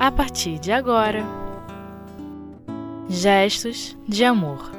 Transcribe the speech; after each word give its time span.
a 0.00 0.10
partir 0.10 0.58
de 0.58 0.72
agora. 0.72 1.22
Gestos 3.06 3.94
de 4.08 4.24
Amor. 4.24 4.72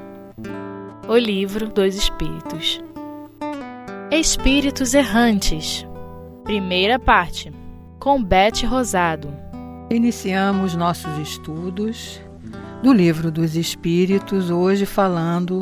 O 1.07 1.15
Livro 1.15 1.69
dos 1.69 1.93
Espíritos. 1.93 2.81
Espíritos 4.09 4.95
Errantes. 4.95 5.85
Primeira 6.43 6.97
parte 6.97 7.53
Com 7.99 8.23
Bete 8.23 8.65
Rosado. 8.65 9.31
Iniciamos 9.91 10.75
nossos 10.75 11.15
estudos 11.19 12.19
do 12.81 12.91
Livro 12.91 13.29
dos 13.29 13.55
Espíritos, 13.55 14.49
hoje 14.49 14.87
falando 14.87 15.59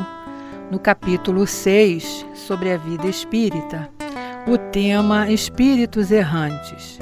no 0.70 0.78
capítulo 0.78 1.46
6 1.46 2.26
sobre 2.32 2.72
a 2.72 2.78
vida 2.78 3.06
espírita, 3.06 3.90
o 4.48 4.56
tema 4.56 5.30
Espíritos 5.30 6.10
Errantes 6.10 6.98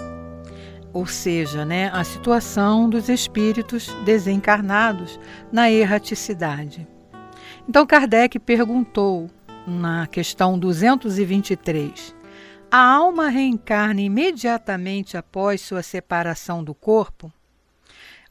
ou 0.93 1.07
seja, 1.07 1.65
né, 1.65 1.91
a 1.93 2.03
situação 2.05 2.89
dos 2.89 3.09
espíritos 3.09 3.89
desencarnados 4.05 5.19
na 5.53 5.71
erraticidade. 5.71 6.87
Então 7.69 7.87
Kardec 7.87 8.39
perguntou 8.39 9.31
na 9.67 10.07
questão 10.07 10.59
223: 10.59 12.15
a 12.71 12.79
alma 12.79 13.29
reencarna 13.29 14.01
imediatamente 14.01 15.17
após 15.17 15.61
sua 15.61 15.83
separação 15.83 16.65
do 16.65 16.75
corpo? 16.75 17.33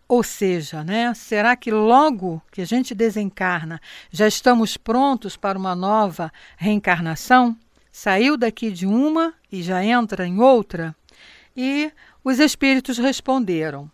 Ou 0.07 0.23
seja, 0.23 0.83
né, 0.83 1.13
será 1.13 1.55
que 1.55 1.69
logo 1.69 2.41
que 2.51 2.61
a 2.61 2.65
gente 2.65 2.95
desencarna 2.95 3.81
já 4.09 4.25
estamos 4.25 4.77
prontos 4.77 5.35
para 5.35 5.59
uma 5.59 5.75
nova 5.75 6.31
reencarnação? 6.55 7.57
Saiu 7.91 8.37
daqui 8.37 8.71
de 8.71 8.85
uma 8.85 9.33
e 9.51 9.61
já 9.61 9.83
entra 9.83 10.25
em 10.25 10.39
outra? 10.39 10.95
E 11.55 11.91
os 12.29 12.39
espíritos 12.39 12.97
responderam, 12.97 13.89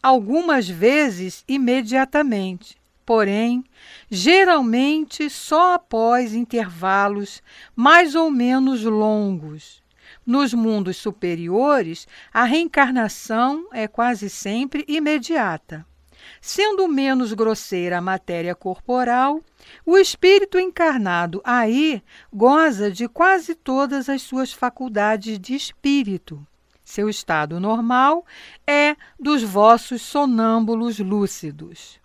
algumas 0.00 0.68
vezes 0.68 1.42
imediatamente, 1.48 2.76
porém, 3.04 3.64
geralmente 4.08 5.28
só 5.28 5.74
após 5.74 6.32
intervalos 6.32 7.42
mais 7.74 8.14
ou 8.14 8.30
menos 8.30 8.84
longos. 8.84 9.82
Nos 10.24 10.54
mundos 10.54 10.96
superiores, 10.96 12.06
a 12.32 12.44
reencarnação 12.44 13.66
é 13.72 13.88
quase 13.88 14.30
sempre 14.30 14.84
imediata. 14.86 15.84
Sendo 16.40 16.86
menos 16.86 17.32
grosseira 17.32 17.98
a 17.98 18.00
matéria 18.00 18.54
corporal, 18.54 19.42
o 19.84 19.98
espírito 19.98 20.56
encarnado 20.56 21.42
aí 21.42 22.00
goza 22.32 22.92
de 22.92 23.08
quase 23.08 23.56
todas 23.56 24.08
as 24.08 24.22
suas 24.22 24.52
faculdades 24.52 25.36
de 25.36 25.56
espírito 25.56 26.46
seu 26.92 27.08
estado 27.08 27.58
normal 27.58 28.24
é 28.66 28.94
dos 29.18 29.42
vossos 29.42 30.02
sonâmbulos 30.02 30.98
lúcidos. 30.98 31.98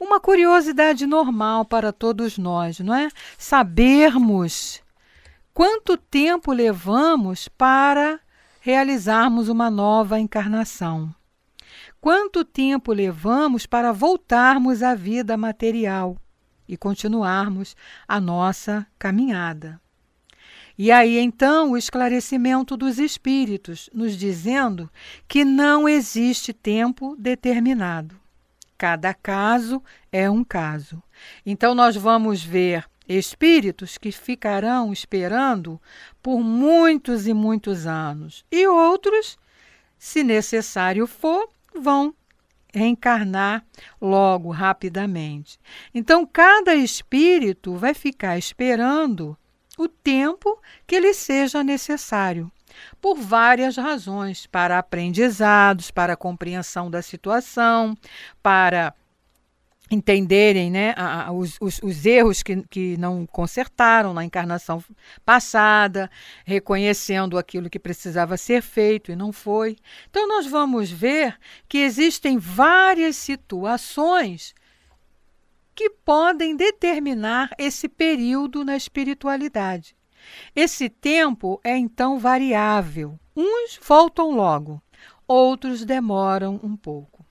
Uma 0.00 0.18
curiosidade 0.18 1.06
normal 1.06 1.66
para 1.66 1.92
todos 1.92 2.38
nós, 2.38 2.80
não 2.80 2.94
é? 2.94 3.08
Sabermos 3.36 4.82
quanto 5.52 5.98
tempo 5.98 6.52
levamos 6.52 7.48
para 7.48 8.18
realizarmos 8.60 9.50
uma 9.50 9.70
nova 9.70 10.18
encarnação. 10.18 11.14
Quanto 12.00 12.46
tempo 12.46 12.94
levamos 12.94 13.66
para 13.66 13.92
voltarmos 13.92 14.82
à 14.82 14.94
vida 14.94 15.36
material 15.36 16.16
e 16.66 16.78
continuarmos 16.78 17.76
a 18.08 18.18
nossa 18.18 18.86
caminhada. 18.98 19.83
E 20.76 20.90
aí 20.90 21.18
então 21.18 21.72
o 21.72 21.76
esclarecimento 21.76 22.76
dos 22.76 22.98
espíritos, 22.98 23.88
nos 23.92 24.16
dizendo 24.16 24.90
que 25.28 25.44
não 25.44 25.88
existe 25.88 26.52
tempo 26.52 27.14
determinado. 27.18 28.18
Cada 28.76 29.14
caso 29.14 29.82
é 30.10 30.28
um 30.28 30.42
caso. 30.42 31.02
Então 31.46 31.74
nós 31.74 31.96
vamos 31.96 32.42
ver 32.42 32.84
espíritos 33.08 33.98
que 33.98 34.10
ficarão 34.10 34.92
esperando 34.92 35.80
por 36.22 36.40
muitos 36.40 37.26
e 37.26 37.34
muitos 37.34 37.86
anos, 37.86 38.44
e 38.50 38.66
outros, 38.66 39.38
se 39.98 40.24
necessário 40.24 41.06
for, 41.06 41.48
vão 41.78 42.14
reencarnar 42.72 43.64
logo, 44.00 44.50
rapidamente. 44.50 45.58
Então, 45.94 46.26
cada 46.26 46.74
espírito 46.74 47.76
vai 47.76 47.94
ficar 47.94 48.36
esperando 48.36 49.36
o 49.78 49.88
tempo 49.88 50.60
que 50.86 51.00
lhe 51.00 51.14
seja 51.14 51.62
necessário, 51.62 52.50
por 53.00 53.16
várias 53.16 53.76
razões, 53.76 54.46
para 54.46 54.78
aprendizados, 54.78 55.90
para 55.90 56.16
compreensão 56.16 56.90
da 56.90 57.02
situação, 57.02 57.96
para 58.42 58.94
entenderem 59.90 60.70
né, 60.70 60.94
a, 60.96 61.30
os, 61.30 61.56
os, 61.60 61.78
os, 61.82 62.06
erros 62.06 62.42
que, 62.42 62.62
que 62.68 62.96
não 62.96 63.26
consertaram 63.26 64.14
na 64.14 64.24
encarnação 64.24 64.82
passada, 65.24 66.10
reconhecendo 66.44 67.38
aquilo 67.38 67.68
que 67.68 67.78
precisava 67.78 68.36
ser 68.36 68.62
feito 68.62 69.12
e 69.12 69.16
não 69.16 69.32
foi. 69.32 69.76
Então, 70.08 70.26
nós 70.26 70.46
vamos 70.46 70.90
ver 70.90 71.36
que 71.68 71.78
existem 71.78 72.38
várias 72.38 73.16
situações 73.16 74.54
que 75.74 75.90
podem 75.90 76.56
determinar 76.56 77.50
esse 77.58 77.88
período 77.88 78.64
na 78.64 78.76
espiritualidade. 78.76 79.96
Esse 80.54 80.88
tempo 80.88 81.60
é 81.62 81.76
então 81.76 82.18
variável. 82.18 83.18
Uns 83.36 83.78
voltam 83.82 84.30
logo, 84.30 84.82
outros 85.26 85.84
demoram 85.84 86.60
um 86.62 86.76
pouco. 86.76 87.24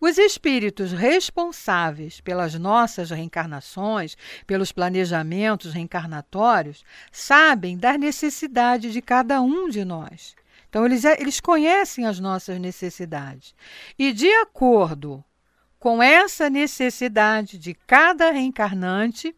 Os 0.00 0.18
espíritos 0.18 0.92
responsáveis 0.92 2.20
pelas 2.20 2.54
nossas 2.54 3.10
reencarnações, 3.10 4.16
pelos 4.46 4.70
planejamentos 4.70 5.72
reencarnatórios, 5.72 6.84
sabem 7.10 7.78
da 7.78 7.96
necessidade 7.96 8.92
de 8.92 9.00
cada 9.00 9.40
um 9.40 9.68
de 9.68 9.84
nós. 9.84 10.34
Então, 10.68 10.84
eles, 10.84 11.04
eles 11.04 11.40
conhecem 11.40 12.04
as 12.04 12.20
nossas 12.20 12.58
necessidades. 12.58 13.54
E, 13.98 14.12
de 14.12 14.30
acordo 14.34 15.24
com 15.86 16.02
essa 16.02 16.50
necessidade 16.50 17.56
de 17.56 17.72
cada 17.72 18.32
reencarnante, 18.32 19.32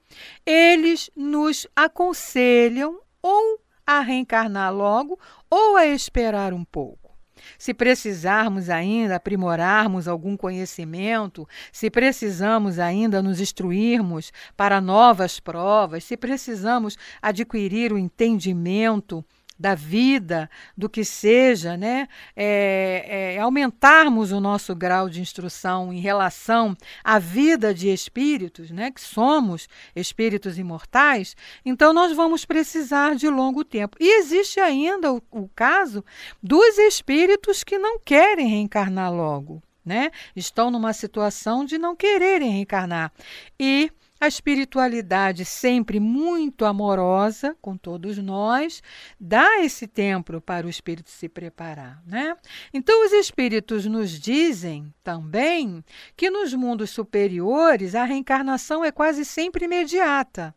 eles 0.47 1.11
nos 1.15 1.67
aconselham 1.77 2.99
ou 3.21 3.61
a 3.87 4.01
reencarnar 4.01 4.73
logo 4.73 5.21
ou 5.51 5.77
a 5.77 5.85
esperar 5.85 6.55
um 6.55 6.65
pouco. 6.65 7.15
Se 7.59 7.75
precisarmos 7.75 8.71
ainda 8.71 9.17
aprimorarmos 9.17 10.09
algum 10.09 10.39
conhecimento, 10.39 11.47
se 11.71 11.91
precisamos 11.91 12.79
ainda 12.79 13.21
nos 13.21 13.41
instruirmos 13.41 14.33
para 14.57 14.81
novas 14.81 15.39
provas, 15.39 16.03
se 16.05 16.17
precisamos 16.17 16.97
adquirir 17.21 17.93
o 17.93 17.99
entendimento 17.99 19.23
da 19.59 19.75
vida, 19.75 20.49
do 20.77 20.89
que 20.89 21.05
seja, 21.05 21.77
né? 21.77 22.09
É, 22.37 23.35
é, 23.35 23.39
aumentarmos 23.39 24.31
o 24.31 24.41
nosso 24.41 24.75
grau 24.75 25.09
de 25.09 25.21
instrução 25.21 25.93
em 25.93 26.01
relação 26.01 26.77
à 27.03 27.19
vida 27.19 27.75
de 27.75 27.89
espíritos, 27.89 28.71
né? 28.71 28.91
Que 28.91 29.01
somos 29.01 29.69
espíritos 29.97 30.59
imortais, 30.59 31.35
então 31.65 31.93
nós 31.93 32.15
vamos 32.15 32.45
precisar 32.45 33.17
de 33.17 33.29
longo 33.29 33.65
tempo. 33.65 33.97
E 34.01 34.19
existe 34.21 34.61
ainda 34.61 35.13
o, 35.13 35.23
o 35.31 35.49
caso 35.49 36.05
dos 36.43 36.79
espíritos 36.79 37.65
que 37.65 37.79
não 37.79 37.99
querem 37.99 38.49
reencarnar 38.49 39.13
logo. 39.13 39.63
Né? 39.85 40.11
Estão 40.37 40.71
numa 40.71 40.93
situação 40.93 41.65
de 41.65 41.79
não 41.79 41.97
quererem 41.97 42.51
reencarnar. 42.51 43.11
E 43.59 43.91
a 44.21 44.27
espiritualidade, 44.27 45.45
sempre 45.45 46.01
muito 46.01 46.65
amorosa 46.65 47.57
com 47.61 47.77
todos 47.77 48.19
nós, 48.19 48.83
dá 49.19 49.61
esse 49.61 49.87
tempo 49.87 50.41
para 50.41 50.67
o 50.67 50.71
espírito 50.71 51.11
se 51.11 51.29
preparar. 51.29 52.03
Né? 52.07 52.37
Então, 52.73 53.05
os 53.07 53.13
espíritos 53.13 53.87
nos 53.87 54.11
dizem 54.11 54.93
também 55.03 55.85
que 56.17 56.31
nos 56.31 56.53
mundos 56.53 56.91
superiores 56.91 57.95
a 57.95 58.05
reencarnação 58.05 58.85
é 58.85 58.91
quase 58.91 59.25
sempre 59.25 59.65
imediata. 59.65 60.55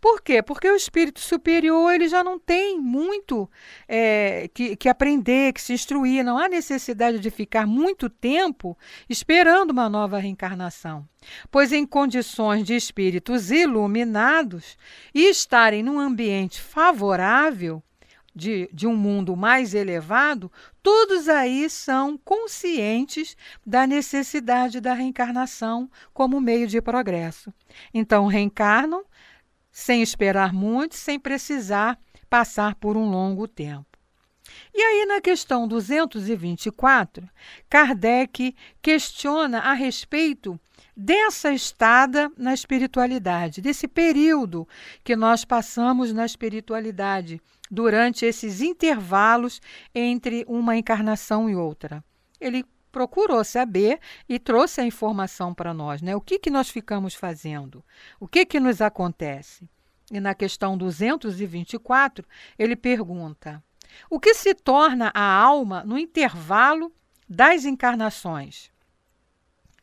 Por 0.00 0.22
quê? 0.22 0.42
Porque 0.42 0.68
o 0.70 0.76
espírito 0.76 1.20
superior 1.20 1.94
ele 1.94 2.08
já 2.08 2.22
não 2.22 2.38
tem 2.38 2.78
muito 2.78 3.50
é, 3.88 4.48
que, 4.52 4.76
que 4.76 4.88
aprender, 4.88 5.52
que 5.52 5.60
se 5.60 5.72
instruir. 5.72 6.24
Não 6.24 6.38
há 6.38 6.48
necessidade 6.48 7.18
de 7.18 7.30
ficar 7.30 7.66
muito 7.66 8.08
tempo 8.08 8.76
esperando 9.08 9.70
uma 9.70 9.88
nova 9.88 10.18
reencarnação. 10.18 11.06
Pois, 11.50 11.72
em 11.72 11.86
condições 11.86 12.64
de 12.64 12.74
espíritos 12.74 13.50
iluminados 13.50 14.76
e 15.14 15.28
estarem 15.28 15.82
num 15.82 15.98
ambiente 15.98 16.60
favorável, 16.60 17.82
de, 18.34 18.68
de, 18.72 18.86
um 18.86 18.96
mundo 18.96 19.36
mais 19.36 19.74
elevado, 19.74 20.50
todos 20.82 21.28
aí 21.28 21.70
são 21.70 22.18
conscientes 22.18 23.36
da 23.64 23.86
necessidade 23.86 24.80
da 24.80 24.92
reencarnação 24.92 25.88
como 26.12 26.40
meio 26.40 26.66
de 26.66 26.80
progresso. 26.80 27.54
Então, 27.92 28.26
reencarnam 28.26 29.04
sem 29.74 30.00
esperar 30.02 30.52
muito, 30.52 30.94
sem 30.94 31.18
precisar 31.18 31.98
passar 32.30 32.76
por 32.76 32.96
um 32.96 33.10
longo 33.10 33.48
tempo. 33.48 33.98
E 34.72 34.80
aí, 34.80 35.04
na 35.04 35.20
questão 35.20 35.66
224, 35.66 37.28
Kardec 37.68 38.54
questiona 38.80 39.58
a 39.58 39.72
respeito 39.72 40.58
dessa 40.96 41.52
estada 41.52 42.30
na 42.38 42.54
espiritualidade, 42.54 43.60
desse 43.60 43.88
período 43.88 44.68
que 45.02 45.16
nós 45.16 45.44
passamos 45.44 46.12
na 46.12 46.24
espiritualidade 46.24 47.40
durante 47.68 48.24
esses 48.24 48.60
intervalos 48.60 49.60
entre 49.92 50.44
uma 50.46 50.76
encarnação 50.76 51.50
e 51.50 51.56
outra. 51.56 52.04
Ele 52.40 52.64
procurou 52.94 53.42
saber 53.42 53.98
e 54.28 54.38
trouxe 54.38 54.80
a 54.80 54.86
informação 54.86 55.52
para 55.52 55.74
nós, 55.74 56.00
né? 56.00 56.14
O 56.14 56.20
que, 56.20 56.38
que 56.38 56.48
nós 56.48 56.70
ficamos 56.70 57.12
fazendo? 57.12 57.84
O 58.20 58.28
que, 58.28 58.46
que 58.46 58.60
nos 58.60 58.80
acontece? 58.80 59.68
E 60.12 60.20
na 60.20 60.32
questão 60.32 60.78
224, 60.78 62.24
ele 62.56 62.76
pergunta: 62.76 63.60
o 64.08 64.20
que 64.20 64.32
se 64.32 64.54
torna 64.54 65.10
a 65.12 65.24
alma 65.24 65.82
no 65.82 65.98
intervalo 65.98 66.92
das 67.28 67.64
encarnações? 67.64 68.70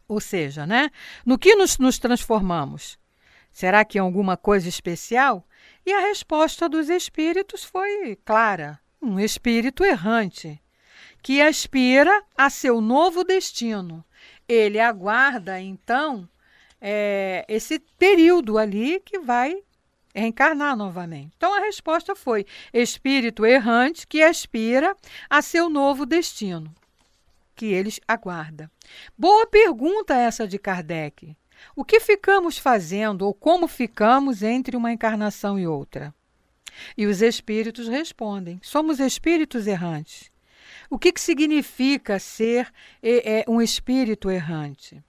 Ou 0.08 0.22
seja, 0.22 0.66
né? 0.66 0.90
No 1.26 1.38
que 1.38 1.54
nos, 1.54 1.78
nos 1.78 2.00
transformamos? 2.00 2.98
Será 3.52 3.84
que 3.84 3.98
em 3.98 4.02
alguma 4.02 4.38
coisa 4.38 4.70
especial? 4.70 5.46
E 5.86 5.92
a 5.92 6.00
resposta 6.00 6.70
dos 6.70 6.90
espíritos 6.90 7.66
foi 7.66 8.16
clara: 8.24 8.80
um 9.02 9.20
espírito 9.20 9.84
errante 9.84 10.62
que 11.22 11.42
aspira 11.42 12.24
a 12.38 12.50
seu 12.50 12.82
novo 12.82 13.24
destino. 13.24 14.04
Ele 14.48 14.80
aguarda, 14.80 15.60
então, 15.62 16.28
é, 16.80 17.46
esse 17.48 17.80
período 17.98 18.58
ali 18.58 19.00
que 19.06 19.20
vai 19.20 19.62
reencarnar 20.14 20.76
novamente. 20.76 21.32
Então 21.38 21.54
a 21.54 21.62
resposta 21.62 22.16
foi: 22.16 22.46
espírito 22.74 23.46
errante 23.46 24.08
que 24.08 24.22
aspira 24.22 24.96
a 25.30 25.42
seu 25.42 25.70
novo 25.70 26.06
destino, 26.06 26.74
que 27.56 27.68
eles 27.68 28.00
aguarda. 28.08 28.70
Boa 29.18 29.46
pergunta 29.46 30.16
essa 30.16 30.48
de 30.48 30.58
Kardec. 30.58 31.36
O 31.76 31.86
que 31.86 32.00
ficamos 32.00 32.58
fazendo 32.58 33.22
ou 33.22 33.34
como 33.34 33.68
ficamos 33.68 34.42
entre 34.42 34.76
uma 34.76 34.92
encarnação 34.92 35.60
e 35.60 35.68
outra? 35.68 36.14
E 36.98 37.06
os 37.06 37.22
espíritos 37.22 37.88
respondem: 37.88 38.60
somos 38.64 39.00
espíritos 39.00 39.68
errantes. 39.68 40.31
O 40.92 41.00
que, 41.00 41.14
que 41.14 41.22
significa 41.22 42.20
ser 42.20 42.70
é, 43.02 43.46
um 43.48 43.62
espírito 43.62 44.30
errante? 44.30 45.02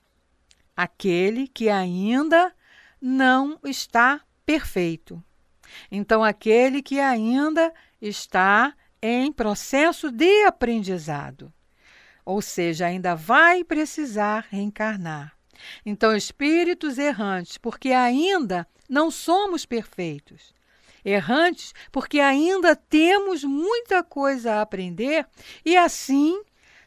Aquele 0.77 1.49
que 1.49 1.69
ainda 1.69 2.55
não 3.01 3.59
está 3.65 4.21
perfeito. 4.47 5.21
Então, 5.91 6.23
aquele 6.23 6.83
que 6.83 7.01
ainda 7.01 7.75
está 8.01 8.73
em 9.03 9.33
processo 9.33 10.13
de 10.13 10.45
aprendizado, 10.45 11.53
ou 12.25 12.41
seja, 12.41 12.87
ainda 12.87 13.17
vai 13.17 13.65
precisar 13.65 14.47
reencarnar. 14.49 15.37
Então, 15.85 16.15
espíritos 16.15 16.97
errantes, 16.97 17.59
porque 17.59 17.91
ainda 17.91 18.69
não 18.89 19.11
somos 19.11 19.67
perfeitos 19.67 20.55
errantes, 21.05 21.75
porque 21.91 22.21
ainda 22.21 22.77
temos 22.77 23.45
muita 23.45 24.03
coisa 24.03 24.55
a 24.55 24.63
aprender 24.63 25.27
e 25.65 25.77
assim 25.77 26.41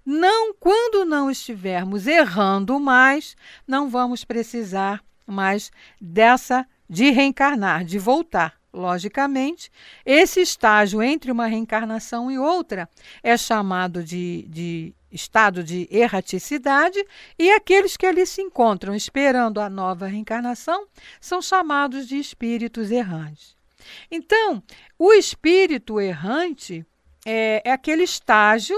não 0.05 0.53
quando 0.53 1.03
não 1.03 1.31
estivermos 1.31 2.05
errando 2.05 2.79
mais, 2.79 3.35
não 3.67 3.89
vamos 3.89 4.23
precisar 4.23 5.03
mais 5.25 5.71
dessa 5.99 6.67
de 6.87 7.09
reencarnar, 7.09 7.83
de 7.83 7.97
voltar. 7.97 8.53
Logicamente, 8.71 9.71
esse 10.05 10.41
estágio 10.41 11.01
entre 11.01 11.31
uma 11.31 11.47
reencarnação 11.47 12.29
e 12.29 12.37
outra 12.37 12.89
é 13.23 13.37
chamado 13.37 14.03
de, 14.03 14.45
de 14.49 14.93
estado 15.09 15.63
de 15.63 15.87
erraticidade, 15.89 17.01
e 17.39 17.49
aqueles 17.51 17.95
que 17.95 18.05
ali 18.05 18.25
se 18.25 18.41
encontram 18.41 18.93
esperando 18.93 19.61
a 19.61 19.69
nova 19.69 20.07
reencarnação 20.07 20.87
são 21.21 21.41
chamados 21.41 22.05
de 22.05 22.19
espíritos 22.19 22.91
errantes. 22.91 23.54
Então, 24.09 24.61
o 24.97 25.13
espírito 25.13 25.99
errante 25.99 26.85
é, 27.25 27.61
é 27.65 27.71
aquele 27.71 28.03
estágio, 28.03 28.77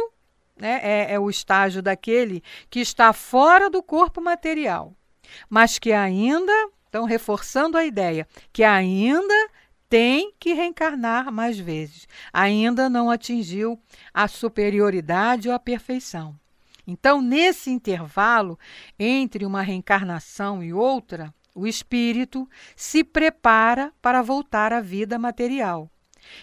né, 0.56 0.80
é, 0.82 1.14
é 1.14 1.20
o 1.20 1.30
estágio 1.30 1.82
daquele 1.82 2.44
que 2.70 2.80
está 2.80 3.14
fora 3.14 3.70
do 3.70 3.84
corpo 3.84 4.22
material, 4.22 4.94
mas 5.50 5.78
que 5.78 5.92
ainda, 5.92 6.54
então 6.88 7.06
reforçando 7.06 7.78
a 7.78 7.86
ideia, 7.86 8.28
que 8.52 8.64
ainda 8.64 9.50
tem 9.90 10.34
que 10.40 10.54
reencarnar 10.54 11.32
mais 11.32 11.58
vezes, 11.58 12.08
ainda 12.32 12.90
não 12.90 13.10
atingiu 13.10 13.80
a 14.14 14.28
superioridade 14.28 15.48
ou 15.48 15.56
a 15.56 15.60
perfeição. 15.60 16.36
Então, 16.86 17.22
nesse 17.22 17.70
intervalo 17.70 18.58
entre 18.98 19.46
uma 19.46 19.62
reencarnação 19.62 20.64
e 20.64 20.74
outra, 20.74 21.34
o 21.58 21.66
espírito 21.66 22.48
se 22.76 23.04
prepara 23.04 23.92
para 24.00 24.22
voltar 24.22 24.72
à 24.72 24.80
vida 24.80 25.18
material. 25.18 25.90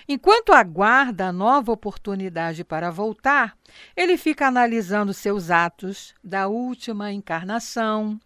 Enquanto 0.09 0.53
aguarda 0.53 1.29
a 1.29 1.33
nova 1.33 1.71
oportunidade 1.71 2.65
para 2.65 2.91
voltar, 2.91 3.57
ele 3.97 4.17
fica 4.17 4.49
analisando 4.49 5.15
seus 5.15 5.53
atos 5.53 6.15
da 6.23 6.49
última 6.49 7.13
encarnação, 7.13 8.19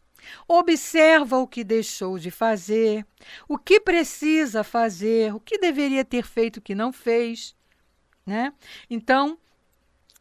observa 0.47 1.37
o 1.37 1.47
que 1.47 1.63
deixou 1.63 2.19
de 2.19 2.31
fazer, 2.31 3.07
o 3.47 3.59
que 3.59 3.79
precisa 3.79 4.65
fazer, 4.65 5.35
o 5.35 5.41
que 5.41 5.59
deveria 5.59 6.05
ter 6.07 6.25
feito 6.25 6.61
que 6.61 6.75
não 6.75 6.91
fez, 6.91 7.55
né? 8.25 8.53
Então, 8.89 9.39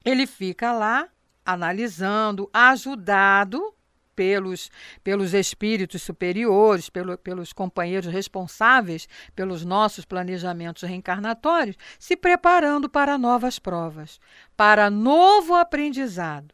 ele 0.03 0.27
fica 0.27 0.73
lá 0.73 1.07
analisando, 1.45 2.49
ajudado 2.51 3.76
pelos, 4.17 4.71
pelos 5.03 5.35
espíritos 5.35 6.01
superiores, 6.01 6.89
pelo, 6.89 7.15
pelos 7.19 7.53
companheiros 7.53 8.11
responsáveis 8.11 9.07
pelos 9.35 9.63
nossos 9.63 10.05
planejamentos 10.05 10.81
reencarnatórios, 10.81 11.77
se 11.99 12.17
preparando 12.17 12.89
para 12.89 13.15
novas 13.15 13.59
provas, 13.59 14.19
para 14.57 14.89
novo 14.89 15.53
aprendizado. 15.53 16.51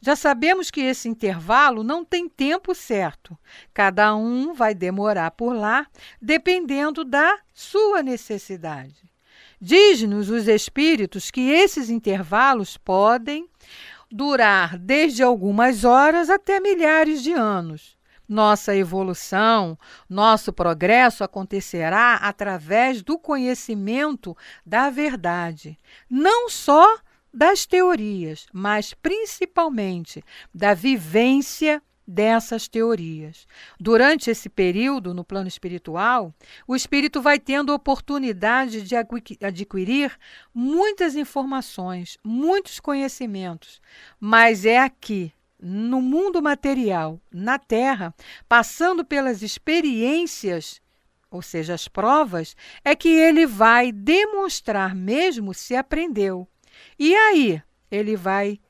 Já 0.00 0.16
sabemos 0.16 0.72
que 0.72 0.80
esse 0.80 1.08
intervalo 1.08 1.84
não 1.84 2.04
tem 2.04 2.28
tempo 2.28 2.74
certo. 2.74 3.38
Cada 3.72 4.16
um 4.16 4.52
vai 4.52 4.74
demorar 4.74 5.30
por 5.30 5.54
lá, 5.54 5.86
dependendo 6.20 7.04
da 7.04 7.38
sua 7.52 8.02
necessidade. 8.02 9.08
Diz-nos 9.60 10.30
os 10.30 10.48
espíritos 10.48 11.30
que 11.30 11.50
esses 11.50 11.90
intervalos 11.90 12.76
podem 12.76 13.48
durar 14.14 14.78
desde 14.78 15.24
algumas 15.24 15.84
horas 15.84 16.30
até 16.30 16.60
milhares 16.60 17.20
de 17.20 17.32
anos. 17.32 17.98
Nossa 18.28 18.74
evolução, 18.74 19.76
nosso 20.08 20.52
progresso 20.52 21.24
acontecerá 21.24 22.14
através 22.14 23.02
do 23.02 23.18
conhecimento 23.18 24.36
da 24.64 24.88
verdade, 24.88 25.76
não 26.08 26.48
só 26.48 26.96
das 27.32 27.66
teorias, 27.66 28.46
mas 28.52 28.94
principalmente 28.94 30.22
da 30.54 30.74
vivência 30.74 31.82
dessas 32.06 32.68
teorias. 32.68 33.46
Durante 33.80 34.30
esse 34.30 34.48
período, 34.48 35.14
no 35.14 35.24
plano 35.24 35.48
espiritual, 35.48 36.34
o 36.66 36.76
espírito 36.76 37.20
vai 37.20 37.38
tendo 37.38 37.72
oportunidade 37.72 38.82
de 38.82 38.94
adquirir 39.40 40.16
muitas 40.52 41.16
informações, 41.16 42.18
muitos 42.22 42.78
conhecimentos, 42.78 43.80
mas 44.20 44.64
é 44.66 44.78
aqui, 44.78 45.32
no 45.58 46.02
mundo 46.02 46.42
material, 46.42 47.18
na 47.32 47.58
Terra, 47.58 48.14
passando 48.46 49.04
pelas 49.04 49.42
experiências, 49.42 50.82
ou 51.30 51.40
seja, 51.40 51.74
as 51.74 51.88
provas, 51.88 52.54
é 52.84 52.94
que 52.94 53.08
ele 53.08 53.46
vai 53.46 53.90
demonstrar 53.90 54.94
mesmo 54.94 55.54
se 55.54 55.74
aprendeu. 55.74 56.46
E 56.98 57.14
aí, 57.14 57.62
ele 57.90 58.14
vai 58.16 58.60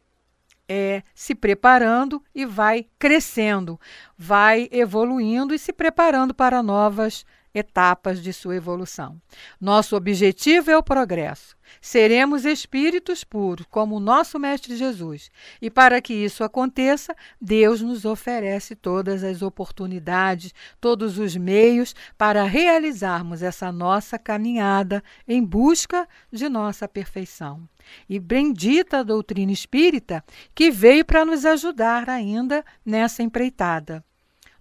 é, 0.68 1.02
se 1.14 1.34
preparando 1.34 2.22
e 2.34 2.46
vai 2.46 2.86
crescendo, 2.98 3.78
vai 4.16 4.68
evoluindo 4.72 5.54
e 5.54 5.58
se 5.58 5.72
preparando 5.72 6.34
para 6.34 6.62
novas 6.62 7.24
etapas 7.54 8.20
de 8.20 8.32
sua 8.32 8.56
evolução. 8.56 9.20
Nosso 9.60 9.96
objetivo 9.96 10.70
é 10.70 10.76
o 10.76 10.82
progresso. 10.82 11.56
Seremos 11.80 12.44
espíritos 12.44 13.24
puros, 13.24 13.66
como 13.70 13.96
o 13.96 14.00
nosso 14.00 14.38
Mestre 14.38 14.76
Jesus. 14.76 15.30
E 15.62 15.70
para 15.70 16.00
que 16.00 16.12
isso 16.12 16.42
aconteça, 16.44 17.14
Deus 17.40 17.80
nos 17.80 18.04
oferece 18.04 18.74
todas 18.74 19.22
as 19.22 19.40
oportunidades, 19.40 20.52
todos 20.80 21.18
os 21.18 21.36
meios 21.36 21.94
para 22.18 22.44
realizarmos 22.44 23.42
essa 23.42 23.70
nossa 23.70 24.18
caminhada 24.18 25.02
em 25.26 25.42
busca 25.42 26.08
de 26.30 26.48
nossa 26.48 26.88
perfeição. 26.88 27.68
E 28.08 28.18
bendita 28.18 28.98
a 28.98 29.02
doutrina 29.02 29.52
espírita 29.52 30.24
que 30.54 30.70
veio 30.70 31.04
para 31.04 31.24
nos 31.24 31.44
ajudar 31.44 32.08
ainda 32.08 32.64
nessa 32.84 33.22
empreitada 33.22 34.04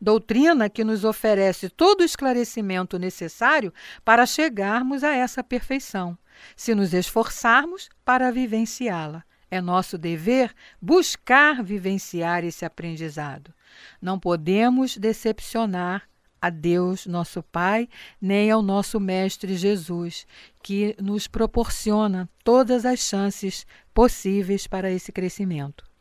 doutrina 0.03 0.69
que 0.69 0.83
nos 0.83 1.03
oferece 1.05 1.69
todo 1.69 2.01
o 2.01 2.03
esclarecimento 2.03 2.99
necessário 2.99 3.73
para 4.03 4.25
chegarmos 4.25 5.03
a 5.03 5.15
essa 5.15 5.43
perfeição, 5.43 6.17
se 6.55 6.75
nos 6.75 6.93
esforçarmos 6.93 7.89
para 8.03 8.29
vivenciá-la. 8.31 9.23
É 9.49 9.61
nosso 9.61 9.97
dever 9.97 10.53
buscar 10.81 11.63
vivenciar 11.63 12.43
esse 12.43 12.65
aprendizado. 12.65 13.53
Não 14.01 14.19
podemos 14.19 14.97
decepcionar 14.97 16.03
a 16.41 16.49
Deus, 16.49 17.05
nosso 17.05 17.41
Pai, 17.41 17.87
nem 18.19 18.51
ao 18.51 18.61
nosso 18.61 18.99
Mestre 18.99 19.55
Jesus, 19.55 20.27
que 20.61 20.95
nos 20.99 21.27
proporciona 21.27 22.29
todas 22.43 22.85
as 22.85 22.99
chances 22.99 23.65
possíveis 23.93 24.67
para 24.67 24.91
esse 24.91 25.11
crescimento. 25.11 25.92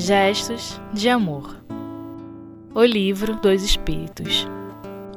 Gestos 0.00 0.80
de 0.94 1.10
Amor 1.10 1.62
O 2.74 2.82
Livro 2.82 3.36
dos 3.36 3.62
Espíritos 3.62 4.48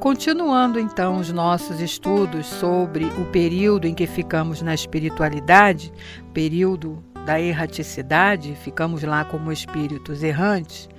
Continuando 0.02 0.78
então 0.78 1.20
os 1.20 1.32
nossos 1.32 1.80
estudos 1.80 2.46
sobre 2.46 3.06
o 3.06 3.26
período 3.32 3.88
em 3.88 3.96
que 3.96 4.06
ficamos 4.06 4.62
na 4.62 4.74
espiritualidade, 4.74 5.90
período 6.34 7.02
da 7.26 7.40
erraticidade, 7.40 8.56
ficamos 8.56 9.04
lá 9.04 9.24
como 9.24 9.54
espíritos 9.54 10.22
errantes. 10.22 10.90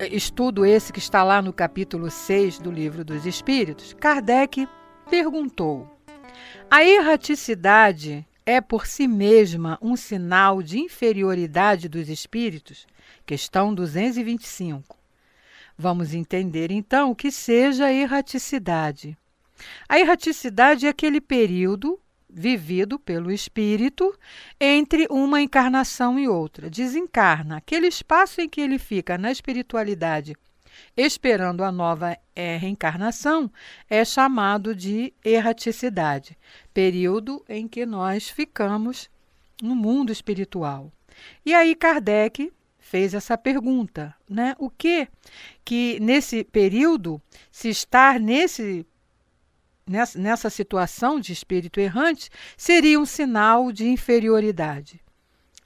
Estudo 0.00 0.66
esse 0.66 0.92
que 0.92 0.98
está 0.98 1.22
lá 1.22 1.40
no 1.40 1.52
capítulo 1.52 2.10
6 2.10 2.58
do 2.58 2.72
Livro 2.72 3.04
dos 3.04 3.24
Espíritos. 3.26 3.94
Kardec 3.94 4.68
perguntou: 5.08 5.88
A 6.68 6.82
erraticidade 6.82 8.26
é 8.46 8.60
por 8.60 8.86
si 8.86 9.08
mesma 9.08 9.76
um 9.82 9.96
sinal 9.96 10.62
de 10.62 10.78
inferioridade 10.78 11.88
dos 11.88 12.08
espíritos? 12.08 12.86
Questão 13.26 13.74
225. 13.74 14.96
Vamos 15.76 16.14
entender 16.14 16.70
então 16.70 17.10
o 17.10 17.16
que 17.16 17.32
seja 17.32 17.86
a 17.86 17.92
erraticidade. 17.92 19.18
A 19.88 19.98
erraticidade 19.98 20.86
é 20.86 20.90
aquele 20.90 21.20
período 21.20 22.00
vivido 22.30 22.98
pelo 22.98 23.32
espírito 23.32 24.16
entre 24.60 25.06
uma 25.10 25.40
encarnação 25.40 26.18
e 26.18 26.28
outra. 26.28 26.70
Desencarna, 26.70 27.56
aquele 27.56 27.88
espaço 27.88 28.40
em 28.40 28.48
que 28.48 28.60
ele 28.60 28.78
fica 28.78 29.18
na 29.18 29.32
espiritualidade 29.32 30.36
esperando 30.96 31.62
a 31.62 31.70
nova 31.70 32.16
é, 32.34 32.56
reencarnação, 32.56 33.50
é 33.88 34.04
chamado 34.04 34.74
de 34.74 35.12
erraticidade, 35.24 36.36
período 36.72 37.44
em 37.48 37.66
que 37.66 37.84
nós 37.84 38.28
ficamos 38.28 39.10
no 39.62 39.74
mundo 39.74 40.12
espiritual. 40.12 40.92
E 41.44 41.54
aí 41.54 41.74
Kardec 41.74 42.52
fez 42.78 43.14
essa 43.14 43.36
pergunta, 43.36 44.14
né? 44.28 44.54
O 44.58 44.70
que 44.70 45.08
que 45.64 45.98
nesse 46.00 46.44
período, 46.44 47.20
se 47.50 47.68
estar 47.68 48.20
nesse 48.20 48.86
nessa, 49.86 50.18
nessa 50.18 50.50
situação 50.50 51.18
de 51.18 51.32
espírito 51.32 51.80
errante, 51.80 52.30
seria 52.56 53.00
um 53.00 53.06
sinal 53.06 53.72
de 53.72 53.88
inferioridade? 53.88 55.00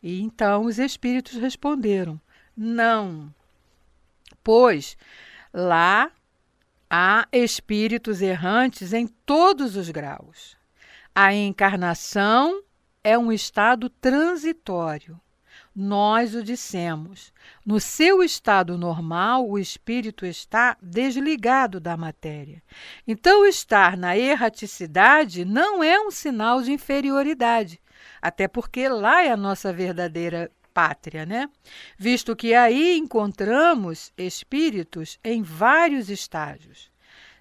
E 0.03 0.21
então 0.23 0.65
os 0.65 0.79
espíritos 0.79 1.35
responderam: 1.35 2.21
não, 2.57 3.33
pois 4.43 4.97
lá 5.53 6.11
há 6.89 7.27
espíritos 7.33 8.21
errantes 8.21 8.93
em 8.93 9.07
todos 9.07 9.77
os 9.77 9.91
graus. 9.91 10.57
A 11.15 11.35
encarnação 11.35 12.63
é 13.03 13.19
um 13.19 13.33
estado 13.33 13.89
transitório 13.89 15.21
nós 15.75 16.35
o 16.35 16.43
dissemos. 16.43 17.33
No 17.65 17.81
seu 17.81 18.23
estado 18.23 18.77
normal, 18.77 19.49
o 19.49 19.59
espírito 19.59 20.27
está 20.27 20.77
desligado 20.83 21.81
da 21.81 21.97
matéria. 21.97 22.63
Então, 23.07 23.47
estar 23.47 23.97
na 23.97 24.17
erraticidade 24.17 25.45
não 25.45 25.83
é 25.83 25.99
um 26.01 26.11
sinal 26.11 26.63
de 26.63 26.73
inferioridade, 26.73 27.81
até 28.21 28.49
porque 28.49 28.89
lá 28.89 29.23
é 29.23 29.31
a 29.31 29.37
nossa 29.37 29.73
verdadeira 29.73 30.51
pátria, 30.73 31.27
né? 31.27 31.49
Visto 31.99 32.35
que 32.37 32.55
aí 32.55 32.97
encontramos 32.97 34.13
espíritos 34.17 35.19
em 35.23 35.43
vários 35.43 36.09
estágios, 36.09 36.91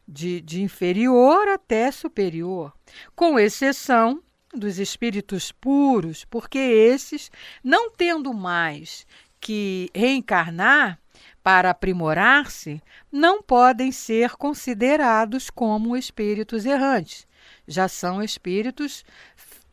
de, 0.08 0.42
de 0.42 0.62
inferior 0.62 1.48
até 1.48 1.92
superior, 1.92 2.74
com 3.16 3.40
exceção 3.40 4.24
dos 4.54 4.80
espíritos 4.80 5.52
puros, 5.52 6.26
porque 6.26 6.58
esses, 6.58 7.30
não 7.64 7.92
tendo 7.92 8.34
mais 8.34 9.06
que 9.40 9.90
reencarnar 9.94 11.00
para 11.44 11.70
aprimorar-se, 11.70 12.82
não 13.12 13.42
podem 13.42 13.92
ser 13.92 14.32
considerados 14.32 15.50
como 15.50 15.96
espíritos 15.96 16.66
errantes. 16.66 17.28
Já 17.68 17.88
são 17.88 18.22
espíritos 18.22 19.06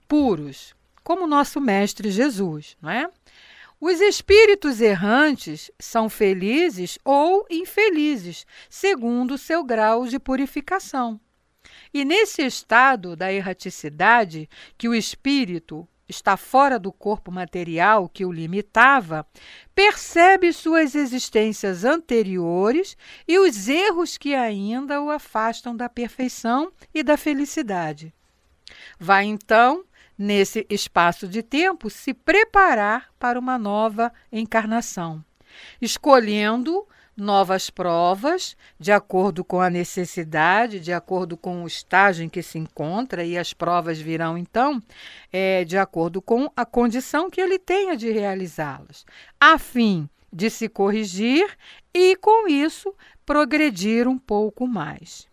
puros, 0.06 0.75
como 1.02 1.26
nosso 1.26 1.60
mestre 1.60 2.10
Jesus, 2.10 2.76
não 2.80 2.90
é? 2.90 3.10
Os 3.80 4.00
espíritos 4.00 4.80
errantes 4.80 5.71
são 5.78 6.09
felizes 6.09 6.99
ou 7.04 7.47
infelizes, 7.50 8.47
segundo 8.71 9.37
seu 9.37 9.62
grau 9.62 10.06
de 10.06 10.18
purificação. 10.18 11.21
E 11.92 12.04
nesse 12.04 12.42
estado 12.42 13.14
da 13.14 13.33
erraticidade, 13.33 14.49
que 14.78 14.88
o 14.88 14.95
espírito 14.95 15.87
está 16.09 16.37
fora 16.37 16.78
do 16.78 16.92
corpo 16.92 17.33
material 17.33 18.09
que 18.09 18.25
o 18.25 18.33
limitava, 18.33 19.26
percebe 19.75 20.52
suas 20.52 20.95
existências 20.95 21.85
anteriores 21.85 22.97
e 23.26 23.38
os 23.38 23.68
erros 23.68 24.16
que 24.16 24.35
ainda 24.35 25.02
o 25.02 25.11
afastam 25.11 25.76
da 25.76 25.88
perfeição 25.88 26.73
e 26.95 27.02
da 27.02 27.16
felicidade. 27.16 28.14
Vai 28.99 29.25
então, 29.25 29.85
nesse 30.18 30.66
espaço 30.70 31.28
de 31.28 31.42
tempo, 31.42 31.90
se 31.90 32.14
preparar 32.14 33.11
para 33.18 33.38
uma 33.38 33.58
nova 33.58 34.12
encarnação, 34.32 35.25
escolhendo 35.80 36.87
novas 37.16 37.70
provas, 37.70 38.56
de 38.78 38.92
acordo 38.92 39.42
com 39.42 39.61
a 39.61 39.70
necessidade, 39.70 40.78
de 40.78 40.92
acordo 40.92 41.37
com 41.37 41.64
o 41.64 41.66
estágio 41.66 42.25
em 42.25 42.28
que 42.28 42.42
se 42.42 42.58
encontra, 42.58 43.25
e 43.25 43.38
as 43.38 43.54
provas 43.54 43.99
virão 43.99 44.37
então 44.37 44.82
é, 45.32 45.64
de 45.64 45.78
acordo 45.78 46.20
com 46.20 46.50
a 46.54 46.66
condição 46.66 47.30
que 47.30 47.40
ele 47.40 47.58
tenha 47.58 47.96
de 47.96 48.11
realizá-las, 48.11 49.06
a 49.40 49.58
fim 49.58 50.08
de 50.30 50.50
se 50.50 50.68
corrigir 50.68 51.49
e, 51.94 52.14
com 52.16 52.46
isso, 52.46 52.94
progredir 53.25 54.06
um 54.06 54.18
pouco 54.18 54.66
mais. 54.66 55.26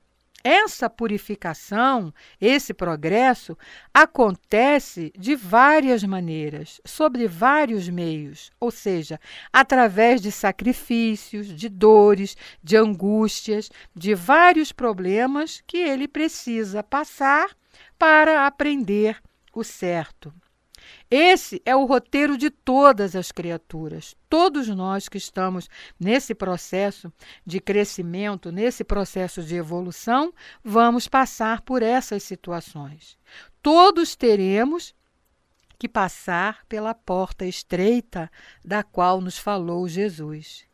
Essa 0.43 0.89
purificação, 0.89 2.13
esse 2.39 2.73
progresso, 2.73 3.57
acontece 3.93 5.13
de 5.17 5.37
várias 5.37 6.03
maneiras, 6.03 6.81
sobre 6.83 7.27
vários 7.27 7.87
meios, 7.87 8.51
ou 8.59 8.69
seja, 8.69 9.19
através 9.53 10.21
de 10.21 10.31
sacrifícios, 10.31 11.47
de 11.47 11.69
dores, 11.69 12.35
de 12.61 12.75
angústias, 12.75 13.69
de 13.95 14.13
vários 14.13 14.73
problemas 14.73 15.63
que 15.65 15.77
ele 15.77 16.09
precisa 16.09 16.83
passar 16.83 17.55
para 17.97 18.45
aprender 18.45 19.21
o 19.53 19.63
certo. 19.63 20.33
Esse 21.09 21.61
é 21.65 21.75
o 21.75 21.85
roteiro 21.85 22.37
de 22.37 22.49
todas 22.49 23.15
as 23.15 23.31
criaturas. 23.31 24.15
Todos 24.33 24.67
nós 24.67 25.07
que 25.07 25.19
estamos 25.19 25.69
nesse 25.99 26.33
processo 26.33 27.13
de 27.45 27.59
crescimento, 27.59 28.51
nesse 28.51 28.83
processo 28.83 29.43
de 29.43 29.53
evolução, 29.53 30.33
vamos 30.63 31.07
passar 31.07 31.61
por 31.61 31.83
essas 31.83 32.23
situações. 32.23 33.15
Todos 33.61 34.15
teremos 34.15 34.95
que 35.77 35.87
passar 35.87 36.65
pela 36.65 36.95
porta 36.95 37.45
estreita 37.45 38.27
da 38.65 38.81
qual 38.81 39.21
nos 39.21 39.37
falou 39.37 39.87
Jesus. 39.87 40.65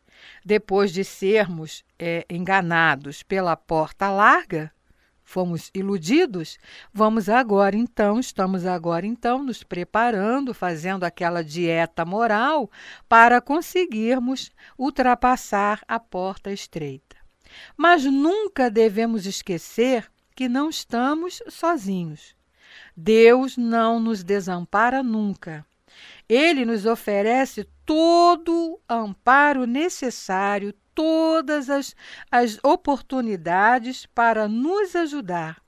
Depois 0.42 0.90
de 0.90 1.04
sermos 1.04 1.84
é, 1.98 2.24
enganados 2.30 3.22
pela 3.22 3.54
porta 3.58 4.10
larga, 4.10 4.72
fomos 5.30 5.70
iludidos, 5.72 6.58
vamos 6.92 7.28
agora 7.28 7.76
então, 7.76 8.18
estamos 8.18 8.66
agora 8.66 9.06
então 9.06 9.44
nos 9.44 9.62
preparando, 9.62 10.52
fazendo 10.52 11.04
aquela 11.04 11.44
dieta 11.44 12.04
moral 12.04 12.68
para 13.08 13.40
conseguirmos 13.40 14.50
ultrapassar 14.76 15.82
a 15.86 16.00
porta 16.00 16.50
estreita. 16.50 17.16
Mas 17.76 18.04
nunca 18.04 18.68
devemos 18.68 19.24
esquecer 19.24 20.10
que 20.34 20.48
não 20.48 20.68
estamos 20.68 21.40
sozinhos. 21.48 22.34
Deus 22.96 23.56
não 23.56 24.00
nos 24.00 24.24
desampara 24.24 25.00
nunca. 25.00 25.64
Ele 26.28 26.64
nos 26.64 26.86
oferece 26.86 27.68
todo 27.86 28.52
o 28.52 28.80
amparo 28.88 29.64
necessário, 29.64 30.74
todas 30.94 31.70
as, 31.70 31.94
as 32.30 32.58
oportunidades 32.62 34.06
para 34.06 34.48
nos 34.48 34.94
ajudar 34.94 35.62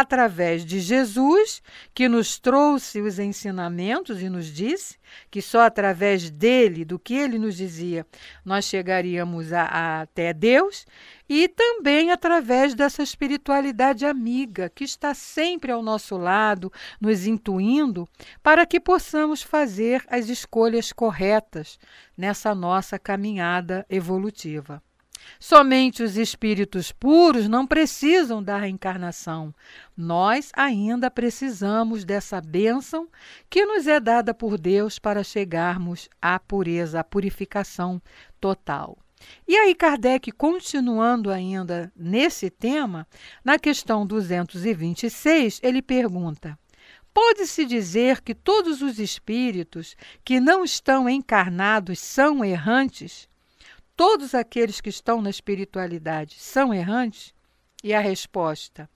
através 0.00 0.64
de 0.64 0.80
Jesus, 0.80 1.62
que 1.94 2.08
nos 2.08 2.38
trouxe 2.38 3.00
os 3.00 3.18
ensinamentos 3.18 4.20
e 4.20 4.28
nos 4.28 4.46
disse 4.46 4.96
que 5.30 5.40
só 5.42 5.62
através 5.62 6.30
dele, 6.30 6.84
do 6.84 6.98
que 6.98 7.14
ele 7.14 7.38
nos 7.38 7.56
dizia, 7.56 8.06
nós 8.44 8.64
chegaríamos 8.64 9.52
a, 9.52 9.62
a, 9.62 10.00
até 10.02 10.32
Deus, 10.32 10.86
e 11.28 11.48
também 11.48 12.10
através 12.10 12.74
dessa 12.74 13.02
espiritualidade 13.02 14.06
amiga 14.06 14.70
que 14.70 14.84
está 14.84 15.14
sempre 15.14 15.72
ao 15.72 15.82
nosso 15.82 16.16
lado, 16.16 16.72
nos 17.00 17.26
intuindo, 17.26 18.08
para 18.42 18.64
que 18.64 18.80
possamos 18.80 19.42
fazer 19.42 20.04
as 20.08 20.28
escolhas 20.28 20.92
corretas 20.92 21.78
nessa 22.16 22.54
nossa 22.54 22.98
caminhada 22.98 23.84
evolutiva. 23.90 24.82
Somente 25.40 26.02
os 26.02 26.16
espíritos 26.16 26.92
puros 26.92 27.48
não 27.48 27.66
precisam 27.66 28.42
da 28.42 28.56
reencarnação. 28.56 29.54
Nós 29.96 30.50
ainda 30.54 31.10
precisamos 31.10 32.04
dessa 32.04 32.40
bênção 32.40 33.08
que 33.48 33.64
nos 33.64 33.86
é 33.86 34.00
dada 34.00 34.34
por 34.34 34.58
Deus 34.58 34.98
para 34.98 35.22
chegarmos 35.22 36.08
à 36.20 36.38
pureza, 36.38 37.00
à 37.00 37.04
purificação 37.04 38.00
total. 38.40 38.98
E 39.46 39.56
aí, 39.56 39.74
Kardec, 39.74 40.30
continuando 40.32 41.30
ainda 41.30 41.92
nesse 41.96 42.50
tema, 42.50 43.06
na 43.44 43.58
questão 43.58 44.06
226, 44.06 45.60
ele 45.62 45.82
pergunta: 45.82 46.58
Pode-se 47.12 47.64
dizer 47.64 48.20
que 48.20 48.34
todos 48.34 48.80
os 48.80 48.98
espíritos 48.98 49.96
que 50.24 50.38
não 50.38 50.64
estão 50.64 51.08
encarnados 51.08 51.98
são 51.98 52.44
errantes? 52.44 53.27
Todos 53.98 54.32
aqueles 54.32 54.80
que 54.80 54.88
estão 54.88 55.20
na 55.20 55.28
espiritualidade 55.28 56.36
são 56.38 56.72
errantes? 56.72 57.34
E 57.82 57.92
a 57.92 57.98
resposta: 57.98 58.88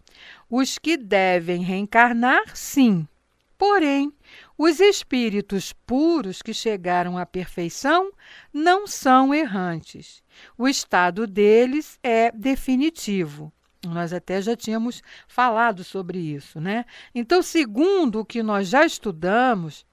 os 0.49 0.78
que 0.78 0.97
devem 0.97 1.61
reencarnar, 1.61 2.54
sim. 2.54 3.09
Porém, 3.59 4.12
os 4.56 4.78
espíritos 4.78 5.73
puros 5.73 6.40
que 6.40 6.54
chegaram 6.54 7.18
à 7.18 7.26
perfeição 7.26 8.12
não 8.52 8.87
são 8.87 9.35
errantes. 9.35 10.23
O 10.56 10.68
estado 10.68 11.26
deles 11.26 11.99
é 12.00 12.30
definitivo. 12.30 13.52
Nós 13.85 14.12
até 14.12 14.40
já 14.40 14.56
tínhamos 14.56 15.02
falado 15.26 15.82
sobre 15.82 16.18
isso, 16.18 16.61
né? 16.61 16.85
Então, 17.12 17.42
segundo 17.42 18.21
o 18.21 18.25
que 18.25 18.40
nós 18.40 18.68
já 18.68 18.87
estudamos, 18.87 19.85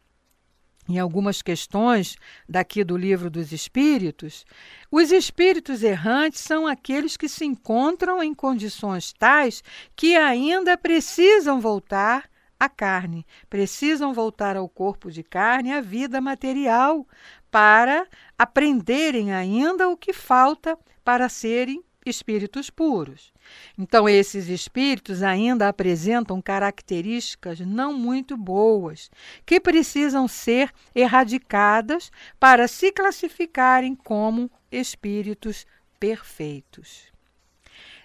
em 0.90 0.98
algumas 0.98 1.42
questões 1.42 2.18
daqui 2.48 2.84
do 2.84 2.98
livro 2.98 3.30
dos 3.30 3.52
Espíritos, 3.52 4.44
os 4.92 5.12
espíritos 5.12 5.84
errantes 5.84 6.42
são 6.42 6.66
aqueles 6.66 7.16
que 7.16 7.30
se 7.30 7.46
encontram 7.46 8.24
em 8.24 8.34
condições 8.34 9.14
tais 9.14 9.64
que 9.96 10.16
ainda 10.16 10.76
precisam 10.76 11.62
voltar 11.62 12.28
à 12.60 12.68
carne, 12.68 13.26
precisam 13.50 14.14
voltar 14.14 14.58
ao 14.58 14.68
corpo 14.68 15.12
de 15.12 15.24
carne, 15.24 15.72
à 15.72 15.80
vida 15.80 16.20
material, 16.20 17.08
para 17.52 18.08
aprenderem 18.38 19.32
ainda 19.32 19.88
o 19.88 19.96
que 19.96 20.12
falta 20.12 20.78
para 21.04 21.30
serem 21.30 21.84
espíritos 22.10 22.70
puros. 22.70 23.32
Então, 23.78 24.10
esses 24.10 24.50
espíritos 24.50 25.24
ainda 25.24 25.68
apresentam 25.68 26.42
características 26.42 27.60
não 27.60 27.94
muito 27.94 28.36
boas, 28.36 29.10
que 29.46 29.60
precisam 29.60 30.28
ser 30.28 30.72
erradicadas 30.94 32.12
para 32.40 32.68
se 32.68 32.92
classificarem 32.92 33.96
como 33.96 34.52
espíritos 34.72 35.66
perfeitos. 36.00 37.10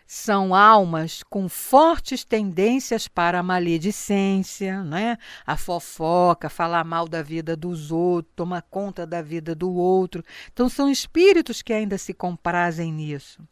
São 0.06 0.54
almas 0.54 1.22
com 1.22 1.48
fortes 1.48 2.24
tendências 2.24 3.08
para 3.08 3.38
a 3.38 3.42
maledicência, 3.42 4.82
né? 4.84 5.16
a 5.46 5.56
fofoca, 5.56 6.50
falar 6.50 6.84
mal 6.84 7.08
da 7.08 7.22
vida 7.22 7.56
dos 7.56 7.90
outros, 7.90 8.34
tomar 8.36 8.62
conta 8.62 9.06
da 9.06 9.22
vida 9.22 9.54
do 9.54 9.72
outro. 9.72 10.22
Então, 10.52 10.68
são 10.68 10.90
espíritos 10.90 11.62
que 11.62 11.72
ainda 11.72 11.96
se 11.96 12.12
comprazem 12.12 12.92
nisso. 12.92 13.42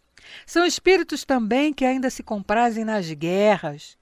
São 0.47 0.65
espíritos 0.65 1.25
também 1.25 1.73
que 1.73 1.85
ainda 1.85 2.11
se 2.11 2.23
comprazem 2.23 2.85
nas 2.85 3.11
guerras, 3.13 3.97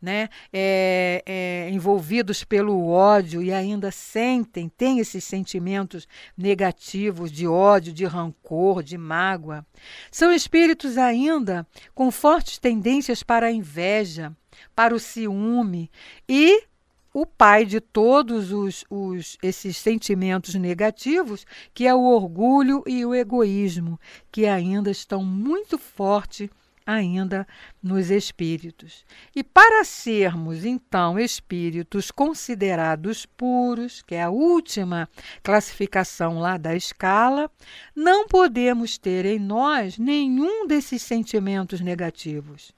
né? 0.00 0.28
É, 0.52 1.22
é, 1.26 1.70
envolvidos 1.70 2.42
pelo 2.42 2.88
ódio 2.88 3.42
e 3.42 3.52
ainda 3.52 3.90
sentem, 3.90 4.68
têm 4.68 4.98
esses 4.98 5.22
sentimentos 5.24 6.08
negativos 6.36 7.30
de 7.30 7.46
ódio, 7.46 7.92
de 7.92 8.06
rancor, 8.06 8.82
de 8.82 8.96
mágoa. 8.96 9.64
São 10.10 10.32
espíritos 10.32 10.96
ainda 10.96 11.66
com 11.94 12.10
fortes 12.10 12.58
tendências 12.58 13.22
para 13.22 13.48
a 13.48 13.52
inveja, 13.52 14.34
para 14.74 14.94
o 14.94 14.98
ciúme 14.98 15.90
e 16.28 16.64
o 17.12 17.26
pai 17.26 17.66
de 17.66 17.80
todos 17.80 18.52
os, 18.52 18.84
os, 18.88 19.36
esses 19.42 19.76
sentimentos 19.76 20.54
negativos, 20.54 21.44
que 21.74 21.86
é 21.86 21.94
o 21.94 22.02
orgulho 22.02 22.82
e 22.86 23.04
o 23.04 23.14
egoísmo, 23.14 23.98
que 24.30 24.46
ainda 24.46 24.90
estão 24.90 25.24
muito 25.24 25.76
fortes 25.76 26.48
ainda 26.86 27.46
nos 27.82 28.10
espíritos. 28.10 29.04
E 29.34 29.44
para 29.44 29.84
sermos 29.84 30.64
então 30.64 31.18
espíritos 31.18 32.10
considerados 32.10 33.26
puros, 33.26 34.02
que 34.02 34.14
é 34.14 34.22
a 34.22 34.30
última 34.30 35.08
classificação 35.42 36.38
lá 36.40 36.56
da 36.56 36.74
escala, 36.74 37.50
não 37.94 38.26
podemos 38.26 38.98
ter 38.98 39.24
em 39.24 39.38
nós 39.38 39.98
nenhum 39.98 40.66
desses 40.66 41.02
sentimentos 41.02 41.80
negativos. 41.80 42.72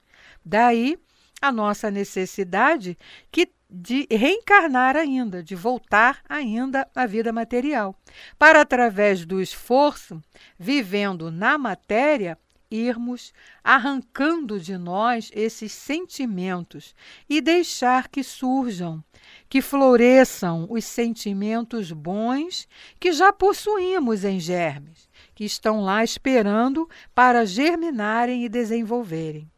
Daí 0.45 0.97
a 1.41 1.51
nossa 1.51 1.91
necessidade 1.91 2.97
que 3.31 3.49
de 3.75 4.05
reencarnar 4.11 4.95
ainda, 4.95 5.41
de 5.41 5.55
voltar 5.55 6.21
ainda 6.29 6.87
à 6.93 7.07
vida 7.07 7.33
material, 7.33 7.95
para 8.37 8.61
através 8.61 9.25
do 9.25 9.41
esforço, 9.41 10.21
vivendo 10.59 11.31
na 11.31 11.57
matéria, 11.57 12.37
irmos 12.69 13.33
arrancando 13.63 14.59
de 14.59 14.77
nós 14.77 15.31
esses 15.33 15.71
sentimentos 15.71 16.93
e 17.27 17.41
deixar 17.41 18.09
que 18.09 18.23
surjam, 18.23 19.03
que 19.49 19.59
floresçam 19.59 20.67
os 20.69 20.85
sentimentos 20.85 21.91
bons 21.91 22.67
que 22.99 23.11
já 23.11 23.33
possuímos 23.33 24.23
em 24.23 24.39
germes, 24.39 25.09
que 25.33 25.45
estão 25.45 25.81
lá 25.81 26.03
esperando 26.03 26.87
para 27.13 27.43
germinarem 27.43 28.45
e 28.45 28.49
desenvolverem. 28.49 29.49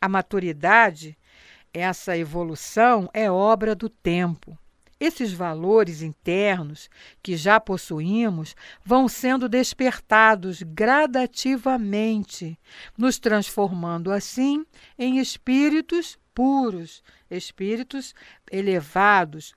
A 0.00 0.08
maturidade 0.08 1.17
essa 1.72 2.16
evolução 2.16 3.08
é 3.12 3.30
obra 3.30 3.74
do 3.74 3.88
tempo. 3.88 4.56
Esses 5.00 5.32
valores 5.32 6.02
internos 6.02 6.90
que 7.22 7.36
já 7.36 7.60
possuímos 7.60 8.56
vão 8.84 9.08
sendo 9.08 9.48
despertados 9.48 10.62
gradativamente, 10.62 12.58
nos 12.96 13.18
transformando 13.18 14.10
assim 14.10 14.66
em 14.98 15.18
espíritos 15.18 16.18
puros, 16.34 17.02
espíritos 17.30 18.12
elevados, 18.50 19.54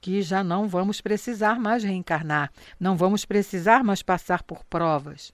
que 0.00 0.22
já 0.22 0.44
não 0.44 0.68
vamos 0.68 1.00
precisar 1.00 1.58
mais 1.58 1.82
reencarnar, 1.82 2.52
não 2.78 2.96
vamos 2.96 3.24
precisar 3.24 3.82
mais 3.82 4.00
passar 4.00 4.44
por 4.44 4.64
provas. 4.64 5.32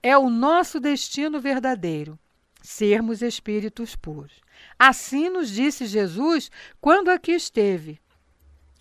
É 0.00 0.16
o 0.16 0.30
nosso 0.30 0.78
destino 0.78 1.40
verdadeiro 1.40 2.16
sermos 2.62 3.22
espíritos 3.22 3.96
puros. 3.96 4.40
Assim 4.78 5.28
nos 5.28 5.50
disse 5.50 5.86
Jesus 5.86 6.50
quando 6.80 7.08
aqui 7.08 7.32
esteve. 7.32 8.00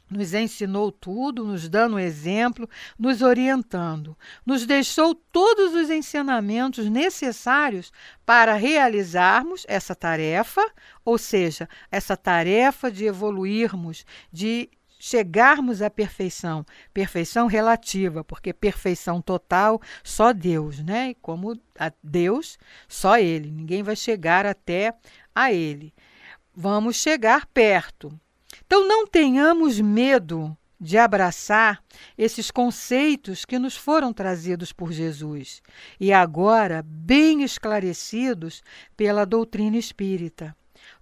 Nos 0.10 0.33
ensinou 0.33 0.89
tudo, 0.89 1.43
nos 1.43 1.67
dando 1.67 1.99
exemplo, 1.99 2.69
nos 2.97 3.21
orientando. 3.21 4.17
Nos 4.45 4.65
deixou 4.65 5.13
todos 5.13 5.73
os 5.73 5.89
ensinamentos 5.89 6.89
necessários 6.89 7.91
para 8.25 8.53
realizarmos 8.53 9.65
essa 9.67 9.93
tarefa, 9.93 10.65
ou 11.03 11.17
seja, 11.17 11.67
essa 11.91 12.15
tarefa 12.15 12.89
de 12.89 13.05
evoluirmos, 13.05 14.05
de 14.31 14.69
chegarmos 14.99 15.81
à 15.81 15.89
perfeição, 15.89 16.65
perfeição 16.93 17.47
relativa, 17.47 18.23
porque 18.23 18.53
perfeição 18.53 19.21
total 19.21 19.81
só 20.03 20.33
Deus, 20.33 20.79
né? 20.79 21.10
E 21.10 21.15
como 21.15 21.60
Deus, 22.03 22.57
só 22.88 23.17
ele, 23.17 23.51
ninguém 23.51 23.83
vai 23.83 23.95
chegar 23.95 24.45
até 24.45 24.93
a 25.33 25.51
ele. 25.51 25.93
Vamos 26.55 26.95
chegar 26.95 27.45
perto. 27.47 28.12
Então 28.65 28.88
não 28.88 29.05
tenhamos 29.05 29.79
medo 29.79 30.57
de 30.79 30.97
abraçar 30.97 31.83
esses 32.17 32.51
conceitos 32.51 33.45
que 33.45 33.57
nos 33.57 33.75
foram 33.75 34.13
trazidos 34.13 34.71
por 34.71 34.91
Jesus 34.91 35.62
e 35.99 36.13
agora 36.13 36.83
bem 36.83 37.43
esclarecidos 37.43 38.62
pela 38.95 39.25
doutrina 39.25 39.77
espírita. 39.77 40.55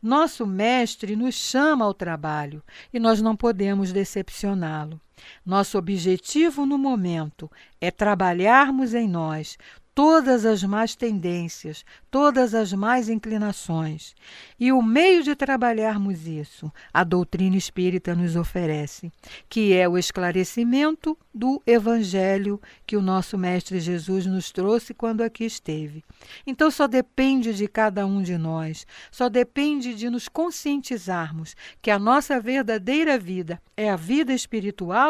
Nosso 0.06 0.46
mestre 0.46 1.15
nos 1.15 1.34
chama 1.34 1.84
ao 1.84 1.91
trabalho 1.91 2.62
e 2.94 3.00
nós 3.00 3.24
não 3.24 3.36
podemos 3.36 3.91
decepcioná-lo. 3.91 5.02
Nosso 5.45 5.78
objetivo 5.78 6.65
no 6.65 6.78
momento 6.78 7.49
é 7.80 7.91
trabalharmos 7.91 8.93
em 8.93 9.08
nós 9.08 9.58
todas 9.95 10.45
as 10.45 10.62
más 10.62 10.93
tendências, 10.93 11.86
todas 12.12 12.54
as 12.54 12.73
más 12.73 13.08
inclinações. 13.08 14.13
E 14.60 14.69
o 14.73 14.82
meio 14.82 15.23
de 15.23 15.34
trabalharmos 15.34 16.28
isso, 16.28 16.69
a 16.93 17.01
doutrina 17.06 17.56
espírita 17.56 18.13
nos 18.13 18.36
oferece, 18.36 19.10
que 19.47 19.73
é 19.73 19.88
o 19.88 19.97
esclarecimento 19.97 21.17
do 21.34 21.63
evangelho 21.65 22.62
que 22.86 22.97
o 22.97 23.01
nosso 23.01 23.38
mestre 23.38 23.80
Jesus 23.80 24.25
nos 24.25 24.51
trouxe 24.51 24.93
quando 24.93 25.21
aqui 25.21 25.45
esteve. 25.45 26.04
Então 26.45 26.69
só 26.69 26.88
depende 26.88 27.54
de 27.54 27.65
cada 27.65 28.06
um 28.06 28.21
de 28.21 28.38
nós, 28.38 28.86
só 29.10 29.30
depende 29.30 29.95
de 29.95 30.10
nos 30.10 30.28
conscientizarmos 30.28 31.56
que 31.82 31.89
a 31.89 31.97
nossa 31.97 32.38
verdadeira 32.39 33.17
vida 33.17 33.62
é 33.78 33.89
a 33.89 33.95
vida 33.95 34.34
espiritual 34.34 35.05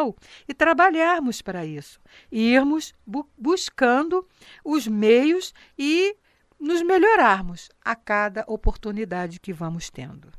e 0.48 0.54
trabalharmos 0.54 1.42
para 1.42 1.64
isso, 1.64 2.00
irmos 2.30 2.94
bu 3.06 3.28
buscando 3.36 4.26
os 4.64 4.86
meios 4.86 5.54
e 5.78 6.16
nos 6.58 6.82
melhorarmos 6.82 7.68
a 7.84 7.94
cada 7.94 8.44
oportunidade 8.46 9.40
que 9.40 9.52
vamos 9.52 9.90
tendo. 9.90 10.30